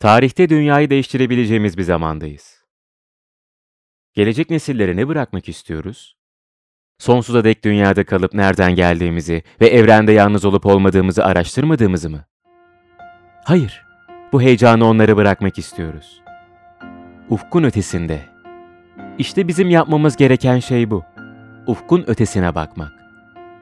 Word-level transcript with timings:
Tarihte 0.00 0.48
dünyayı 0.48 0.90
değiştirebileceğimiz 0.90 1.78
bir 1.78 1.82
zamandayız. 1.82 2.64
Gelecek 4.14 4.50
nesillere 4.50 4.96
ne 4.96 5.08
bırakmak 5.08 5.48
istiyoruz? 5.48 6.16
Sonsuza 6.98 7.44
dek 7.44 7.64
dünyada 7.64 8.04
kalıp 8.04 8.34
nereden 8.34 8.74
geldiğimizi 8.74 9.42
ve 9.60 9.66
evrende 9.66 10.12
yalnız 10.12 10.44
olup 10.44 10.66
olmadığımızı 10.66 11.24
araştırmadığımızı 11.24 12.10
mı? 12.10 12.24
Hayır, 13.44 13.82
bu 14.32 14.42
heyecanı 14.42 14.84
onlara 14.86 15.16
bırakmak 15.16 15.58
istiyoruz. 15.58 16.22
Ufkun 17.30 17.64
ötesinde. 17.64 18.20
İşte 19.18 19.48
bizim 19.48 19.70
yapmamız 19.70 20.16
gereken 20.16 20.58
şey 20.58 20.90
bu. 20.90 21.04
Ufkun 21.66 22.04
ötesine 22.06 22.54
bakmak. 22.54 22.92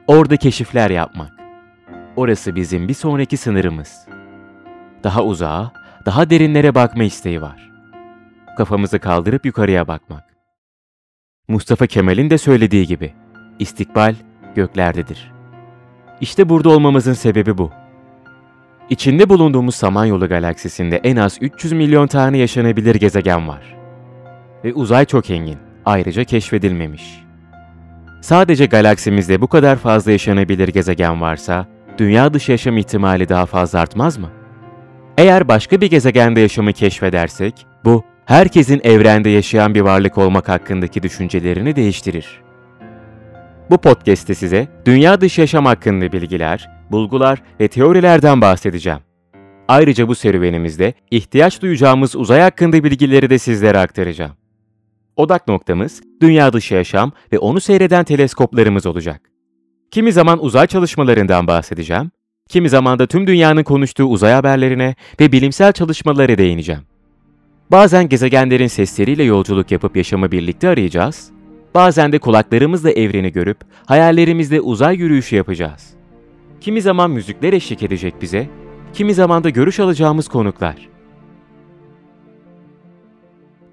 Orada 0.07 0.37
keşifler 0.37 0.89
yapmak. 0.89 1.31
Orası 2.15 2.55
bizim 2.55 2.87
bir 2.87 2.93
sonraki 2.93 3.37
sınırımız. 3.37 4.07
Daha 5.03 5.23
uzağa, 5.23 5.71
daha 6.07 6.29
derinlere 6.29 6.75
bakma 6.75 7.03
isteği 7.03 7.41
var. 7.41 7.71
Kafamızı 8.57 8.99
kaldırıp 8.99 9.45
yukarıya 9.45 9.87
bakmak. 9.87 10.23
Mustafa 11.47 11.87
Kemal'in 11.87 12.29
de 12.29 12.37
söylediği 12.37 12.87
gibi, 12.87 13.13
istikbal 13.59 14.15
göklerdedir. 14.55 15.31
İşte 16.21 16.49
burada 16.49 16.69
olmamızın 16.69 17.13
sebebi 17.13 17.57
bu. 17.57 17.71
İçinde 18.89 19.29
bulunduğumuz 19.29 19.75
Samanyolu 19.75 20.29
galaksisinde 20.29 20.97
en 20.97 21.15
az 21.15 21.37
300 21.41 21.73
milyon 21.73 22.07
tane 22.07 22.37
yaşanabilir 22.37 22.95
gezegen 22.95 23.47
var. 23.47 23.75
Ve 24.63 24.73
uzay 24.73 25.05
çok 25.05 25.29
engin, 25.29 25.59
ayrıca 25.85 26.23
keşfedilmemiş. 26.23 27.23
Sadece 28.21 28.65
galaksimizde 28.65 29.41
bu 29.41 29.47
kadar 29.47 29.75
fazla 29.75 30.11
yaşanabilir 30.11 30.67
gezegen 30.67 31.21
varsa, 31.21 31.67
dünya 31.97 32.33
dışı 32.33 32.51
yaşam 32.51 32.77
ihtimali 32.77 33.29
daha 33.29 33.45
fazla 33.45 33.79
artmaz 33.79 34.17
mı? 34.17 34.36
Eğer 35.17 35.47
başka 35.47 35.81
bir 35.81 35.89
gezegende 35.89 36.39
yaşamı 36.39 36.73
keşfedersek, 36.73 37.65
bu 37.85 38.03
herkesin 38.25 38.81
evrende 38.83 39.29
yaşayan 39.29 39.75
bir 39.75 39.81
varlık 39.81 40.17
olmak 40.17 40.49
hakkındaki 40.49 41.03
düşüncelerini 41.03 41.75
değiştirir. 41.75 42.41
Bu 43.69 43.77
podcast'te 43.77 44.35
size 44.35 44.67
dünya 44.85 45.21
dışı 45.21 45.41
yaşam 45.41 45.65
hakkında 45.65 46.11
bilgiler, 46.11 46.69
bulgular 46.91 47.43
ve 47.59 47.67
teorilerden 47.67 48.41
bahsedeceğim. 48.41 48.99
Ayrıca 49.67 50.07
bu 50.07 50.15
serüvenimizde 50.15 50.93
ihtiyaç 51.11 51.61
duyacağımız 51.61 52.15
uzay 52.15 52.41
hakkında 52.41 52.83
bilgileri 52.83 53.29
de 53.29 53.39
sizlere 53.39 53.77
aktaracağım. 53.77 54.35
Odak 55.15 55.47
noktamız 55.47 56.01
dünya 56.21 56.53
dışı 56.53 56.75
yaşam 56.75 57.11
ve 57.33 57.39
onu 57.39 57.59
seyreden 57.59 58.03
teleskoplarımız 58.03 58.85
olacak. 58.85 59.21
Kimi 59.91 60.11
zaman 60.11 60.43
uzay 60.43 60.67
çalışmalarından 60.67 61.47
bahsedeceğim, 61.47 62.11
kimi 62.49 62.69
zaman 62.69 62.99
da 62.99 63.07
tüm 63.07 63.27
dünyanın 63.27 63.63
konuştuğu 63.63 64.05
uzay 64.05 64.33
haberlerine 64.33 64.95
ve 65.19 65.31
bilimsel 65.31 65.71
çalışmalara 65.71 66.37
değineceğim. 66.37 66.81
Bazen 67.71 68.09
gezegenlerin 68.09 68.67
sesleriyle 68.67 69.23
yolculuk 69.23 69.71
yapıp 69.71 69.97
yaşamı 69.97 70.31
birlikte 70.31 70.69
arayacağız, 70.69 71.31
bazen 71.75 72.11
de 72.11 72.19
kulaklarımızla 72.19 72.91
evreni 72.91 73.31
görüp 73.31 73.57
hayallerimizle 73.85 74.61
uzay 74.61 74.95
yürüyüşü 74.95 75.35
yapacağız. 75.35 75.93
Kimi 76.61 76.81
zaman 76.81 77.11
müzikler 77.11 77.53
eşlik 77.53 77.83
edecek 77.83 78.13
bize, 78.21 78.49
kimi 78.93 79.13
zaman 79.13 79.43
da 79.43 79.49
görüş 79.49 79.79
alacağımız 79.79 80.27
konuklar. 80.27 80.89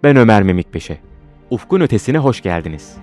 Ben 0.03 0.17
Ömer 0.17 0.43
Memikbeşe. 0.43 0.99
Ufkun 1.51 1.81
Ötesi'ne 1.81 2.19
hoş 2.19 2.41
geldiniz. 2.41 2.97